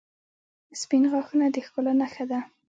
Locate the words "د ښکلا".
1.53-1.93